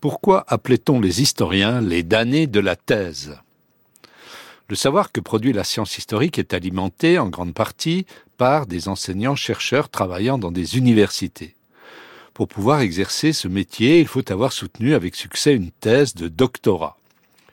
Pourquoi 0.00 0.46
appelait-on 0.48 0.98
les 0.98 1.20
historiens 1.20 1.82
les 1.82 2.02
damnés 2.02 2.46
de 2.46 2.58
la 2.58 2.74
thèse? 2.74 3.36
Le 4.70 4.74
savoir 4.74 5.12
que 5.12 5.20
produit 5.20 5.52
la 5.52 5.62
science 5.62 5.98
historique 5.98 6.38
est 6.38 6.54
alimenté 6.54 7.18
en 7.18 7.28
grande 7.28 7.52
partie 7.52 8.06
par 8.38 8.66
des 8.66 8.88
enseignants-chercheurs 8.88 9.90
travaillant 9.90 10.38
dans 10.38 10.52
des 10.52 10.78
universités. 10.78 11.54
Pour 12.32 12.48
pouvoir 12.48 12.80
exercer 12.80 13.34
ce 13.34 13.46
métier, 13.46 14.00
il 14.00 14.06
faut 14.06 14.32
avoir 14.32 14.54
soutenu 14.54 14.94
avec 14.94 15.14
succès 15.14 15.54
une 15.54 15.70
thèse 15.70 16.14
de 16.14 16.28
doctorat. 16.28 16.96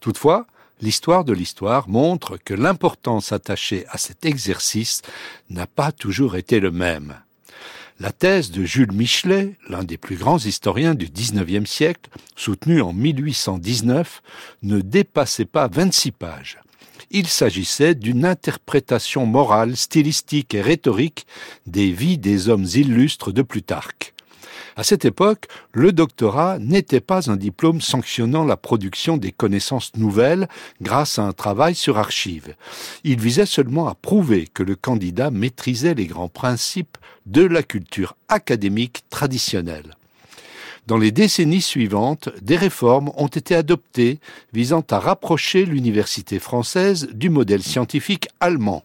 Toutefois, 0.00 0.46
l'histoire 0.80 1.24
de 1.24 1.32
l'histoire 1.32 1.88
montre 1.88 2.38
que 2.38 2.54
l'importance 2.54 3.30
attachée 3.30 3.84
à 3.88 3.98
cet 3.98 4.24
exercice 4.24 5.02
n'a 5.48 5.68
pas 5.68 5.92
toujours 5.92 6.34
été 6.34 6.58
le 6.58 6.72
même. 6.72 7.14
La 8.00 8.10
thèse 8.10 8.50
de 8.50 8.64
Jules 8.64 8.92
Michelet, 8.92 9.54
l'un 9.68 9.84
des 9.84 9.98
plus 9.98 10.16
grands 10.16 10.38
historiens 10.38 10.94
du 10.94 11.06
XIXe 11.06 11.68
siècle, 11.68 12.10
soutenue 12.36 12.80
en 12.80 12.92
1819, 12.92 14.22
ne 14.62 14.80
dépassait 14.80 15.44
pas 15.44 15.68
26 15.68 16.12
pages. 16.12 16.58
Il 17.10 17.26
s'agissait 17.26 17.94
d'une 17.94 18.24
interprétation 18.24 19.26
morale, 19.26 19.76
stylistique 19.76 20.54
et 20.54 20.62
rhétorique 20.62 21.26
des 21.66 21.92
vies 21.92 22.18
des 22.18 22.48
hommes 22.48 22.66
illustres 22.74 23.32
de 23.32 23.42
Plutarque. 23.42 24.11
À 24.76 24.84
cette 24.84 25.04
époque, 25.04 25.46
le 25.72 25.92
doctorat 25.92 26.58
n'était 26.58 27.00
pas 27.00 27.30
un 27.30 27.36
diplôme 27.36 27.80
sanctionnant 27.80 28.44
la 28.44 28.56
production 28.56 29.16
des 29.16 29.32
connaissances 29.32 29.92
nouvelles 29.96 30.48
grâce 30.80 31.18
à 31.18 31.24
un 31.24 31.32
travail 31.32 31.74
sur 31.74 31.98
archives. 31.98 32.54
Il 33.04 33.20
visait 33.20 33.46
seulement 33.46 33.88
à 33.88 33.94
prouver 33.94 34.48
que 34.52 34.62
le 34.62 34.76
candidat 34.76 35.30
maîtrisait 35.30 35.94
les 35.94 36.06
grands 36.06 36.28
principes 36.28 36.96
de 37.26 37.42
la 37.42 37.62
culture 37.62 38.16
académique 38.28 39.04
traditionnelle. 39.10 39.96
Dans 40.86 40.98
les 40.98 41.12
décennies 41.12 41.60
suivantes, 41.60 42.30
des 42.40 42.56
réformes 42.56 43.12
ont 43.16 43.28
été 43.28 43.54
adoptées 43.54 44.18
visant 44.52 44.84
à 44.90 44.98
rapprocher 44.98 45.64
l'université 45.64 46.40
française 46.40 47.08
du 47.12 47.30
modèle 47.30 47.62
scientifique 47.62 48.28
allemand. 48.40 48.82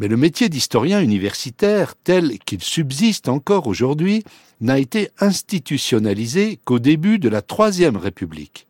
Mais 0.00 0.08
le 0.08 0.16
métier 0.16 0.48
d'historien 0.48 1.02
universitaire, 1.02 1.94
tel 1.94 2.38
qu'il 2.38 2.62
subsiste 2.62 3.28
encore 3.28 3.66
aujourd'hui, 3.66 4.24
n'a 4.62 4.78
été 4.78 5.10
institutionnalisé 5.18 6.58
qu'au 6.64 6.78
début 6.78 7.18
de 7.18 7.28
la 7.28 7.42
Troisième 7.42 7.98
République. 7.98 8.66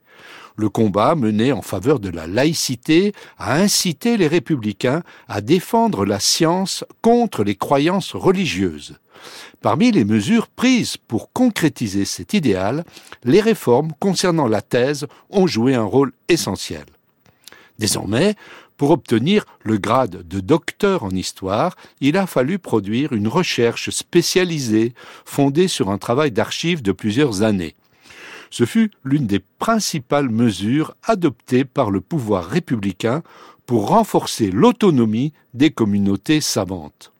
Le 0.56 0.68
combat 0.68 1.14
mené 1.14 1.52
en 1.52 1.62
faveur 1.62 2.00
de 2.00 2.08
la 2.08 2.26
laïcité 2.26 3.12
a 3.38 3.54
incité 3.54 4.16
les 4.16 4.26
républicains 4.26 5.04
à 5.28 5.40
défendre 5.40 6.04
la 6.04 6.18
science 6.18 6.84
contre 7.00 7.44
les 7.44 7.54
croyances 7.54 8.16
religieuses. 8.16 8.98
Parmi 9.62 9.92
les 9.92 10.04
mesures 10.04 10.48
prises 10.48 10.96
pour 10.96 11.32
concrétiser 11.32 12.06
cet 12.06 12.34
idéal, 12.34 12.84
les 13.22 13.40
réformes 13.40 13.92
concernant 14.00 14.48
la 14.48 14.62
thèse 14.62 15.06
ont 15.30 15.46
joué 15.46 15.76
un 15.76 15.84
rôle 15.84 16.12
essentiel. 16.28 16.86
Désormais, 17.78 18.34
pour 18.80 18.92
obtenir 18.92 19.44
le 19.62 19.76
grade 19.76 20.26
de 20.26 20.40
docteur 20.40 21.04
en 21.04 21.10
histoire, 21.10 21.76
il 22.00 22.16
a 22.16 22.26
fallu 22.26 22.58
produire 22.58 23.12
une 23.12 23.28
recherche 23.28 23.90
spécialisée 23.90 24.94
fondée 25.26 25.68
sur 25.68 25.90
un 25.90 25.98
travail 25.98 26.30
d'archives 26.30 26.80
de 26.80 26.92
plusieurs 26.92 27.42
années. 27.42 27.74
Ce 28.48 28.64
fut 28.64 28.90
l'une 29.04 29.26
des 29.26 29.42
principales 29.58 30.30
mesures 30.30 30.94
adoptées 31.02 31.66
par 31.66 31.90
le 31.90 32.00
pouvoir 32.00 32.46
républicain 32.46 33.22
pour 33.66 33.88
renforcer 33.88 34.50
l'autonomie 34.50 35.34
des 35.52 35.70
communautés 35.70 36.40
savantes. 36.40 37.12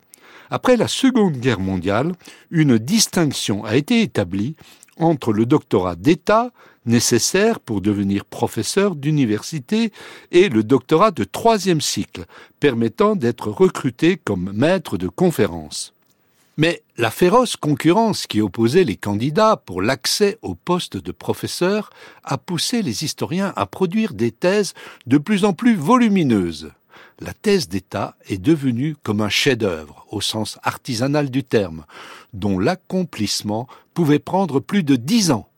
Après 0.48 0.78
la 0.78 0.88
Seconde 0.88 1.36
Guerre 1.36 1.60
mondiale, 1.60 2.12
une 2.50 2.78
distinction 2.78 3.66
a 3.66 3.76
été 3.76 4.00
établie 4.00 4.56
entre 4.98 5.32
le 5.32 5.46
doctorat 5.46 5.96
d'État 5.96 6.50
nécessaire 6.86 7.60
pour 7.60 7.80
devenir 7.80 8.24
professeur 8.24 8.94
d'université 8.94 9.92
et 10.32 10.48
le 10.48 10.62
doctorat 10.62 11.10
de 11.10 11.24
troisième 11.24 11.80
cycle, 11.80 12.24
permettant 12.58 13.16
d'être 13.16 13.50
recruté 13.50 14.16
comme 14.16 14.52
maître 14.52 14.96
de 14.96 15.08
conférence. 15.08 15.92
Mais 16.56 16.82
la 16.98 17.10
féroce 17.10 17.56
concurrence 17.56 18.26
qui 18.26 18.40
opposait 18.40 18.84
les 18.84 18.96
candidats 18.96 19.56
pour 19.56 19.80
l'accès 19.80 20.38
au 20.42 20.54
poste 20.54 20.96
de 20.96 21.12
professeur 21.12 21.90
a 22.24 22.36
poussé 22.36 22.82
les 22.82 23.04
historiens 23.04 23.52
à 23.56 23.66
produire 23.66 24.12
des 24.12 24.30
thèses 24.30 24.74
de 25.06 25.16
plus 25.16 25.44
en 25.44 25.52
plus 25.54 25.74
volumineuses. 25.74 26.70
La 27.20 27.32
thèse 27.34 27.68
d'État 27.68 28.16
est 28.28 28.38
devenue 28.38 28.96
comme 29.02 29.20
un 29.20 29.28
chef-d'œuvre, 29.28 30.06
au 30.10 30.20
sens 30.20 30.58
artisanal 30.62 31.30
du 31.30 31.44
terme, 31.44 31.84
dont 32.32 32.58
l'accomplissement 32.58 33.68
pouvait 33.94 34.18
prendre 34.18 34.60
plus 34.60 34.82
de 34.82 34.96
dix 34.96 35.30
ans. 35.30 35.48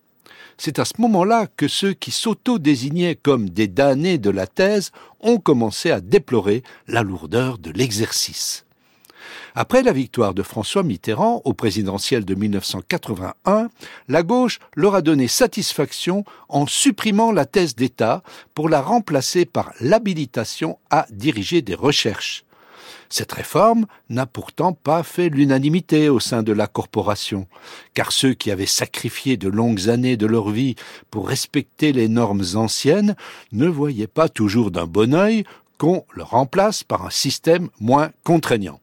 C'est 0.58 0.78
à 0.78 0.84
ce 0.84 0.94
moment-là 0.98 1.48
que 1.56 1.68
ceux 1.68 1.92
qui 1.92 2.10
s'auto-désignaient 2.10 3.16
comme 3.16 3.48
des 3.50 3.68
damnés 3.68 4.18
de 4.18 4.30
la 4.30 4.46
thèse 4.46 4.92
ont 5.20 5.38
commencé 5.38 5.90
à 5.90 6.00
déplorer 6.00 6.62
la 6.88 7.02
lourdeur 7.02 7.58
de 7.58 7.70
l'exercice. 7.70 8.64
Après 9.54 9.82
la 9.82 9.92
victoire 9.92 10.32
de 10.32 10.42
François 10.42 10.82
Mitterrand 10.82 11.42
au 11.44 11.52
présidentiel 11.52 12.24
de 12.24 12.34
1981, 12.34 13.68
la 14.08 14.22
gauche 14.22 14.60
leur 14.74 14.94
a 14.94 15.02
donné 15.02 15.28
satisfaction 15.28 16.24
en 16.48 16.66
supprimant 16.66 17.32
la 17.32 17.44
thèse 17.44 17.76
d'État 17.76 18.22
pour 18.54 18.70
la 18.70 18.80
remplacer 18.80 19.44
par 19.44 19.74
l'habilitation 19.78 20.78
à 20.88 21.06
diriger 21.10 21.60
des 21.60 21.74
recherches. 21.74 22.44
Cette 23.10 23.32
réforme 23.32 23.84
n'a 24.08 24.24
pourtant 24.24 24.72
pas 24.72 25.02
fait 25.02 25.28
l'unanimité 25.28 26.08
au 26.08 26.18
sein 26.18 26.42
de 26.42 26.52
la 26.52 26.66
corporation, 26.66 27.46
car 27.92 28.10
ceux 28.10 28.32
qui 28.32 28.50
avaient 28.50 28.64
sacrifié 28.64 29.36
de 29.36 29.48
longues 29.48 29.90
années 29.90 30.16
de 30.16 30.24
leur 30.24 30.48
vie 30.48 30.76
pour 31.10 31.28
respecter 31.28 31.92
les 31.92 32.08
normes 32.08 32.44
anciennes 32.54 33.16
ne 33.52 33.66
voyaient 33.66 34.06
pas 34.06 34.30
toujours 34.30 34.70
d'un 34.70 34.86
bon 34.86 35.12
œil 35.14 35.44
qu'on 35.76 36.06
le 36.14 36.22
remplace 36.22 36.84
par 36.84 37.04
un 37.04 37.10
système 37.10 37.68
moins 37.80 38.12
contraignant 38.24 38.80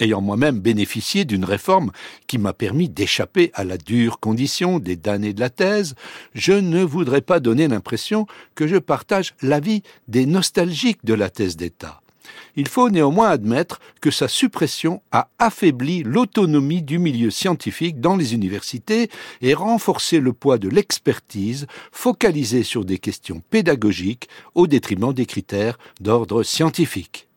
ayant 0.00 0.20
moi-même 0.20 0.60
bénéficié 0.60 1.24
d'une 1.24 1.44
réforme 1.44 1.92
qui 2.26 2.38
m'a 2.38 2.52
permis 2.52 2.88
d'échapper 2.88 3.50
à 3.54 3.64
la 3.64 3.78
dure 3.78 4.20
condition 4.20 4.78
des 4.78 4.96
damnés 4.96 5.32
de 5.32 5.40
la 5.40 5.50
thèse, 5.50 5.94
je 6.34 6.52
ne 6.52 6.82
voudrais 6.82 7.20
pas 7.20 7.40
donner 7.40 7.68
l'impression 7.68 8.26
que 8.54 8.66
je 8.66 8.76
partage 8.76 9.34
l'avis 9.42 9.82
des 10.08 10.26
nostalgiques 10.26 11.04
de 11.04 11.14
la 11.14 11.30
thèse 11.30 11.56
d'État. 11.56 12.00
Il 12.56 12.68
faut 12.68 12.90
néanmoins 12.90 13.28
admettre 13.28 13.80
que 14.00 14.10
sa 14.10 14.28
suppression 14.28 15.00
a 15.12 15.28
affaibli 15.38 16.02
l'autonomie 16.02 16.82
du 16.82 16.98
milieu 16.98 17.30
scientifique 17.30 18.00
dans 18.00 18.16
les 18.16 18.34
universités 18.34 19.10
et 19.42 19.54
renforcé 19.54 20.18
le 20.18 20.32
poids 20.32 20.58
de 20.58 20.68
l'expertise 20.68 21.66
focalisée 21.92 22.64
sur 22.64 22.84
des 22.84 22.98
questions 22.98 23.42
pédagogiques 23.50 24.28
au 24.54 24.66
détriment 24.66 25.12
des 25.12 25.26
critères 25.26 25.78
d'ordre 26.00 26.42
scientifique. 26.42 27.27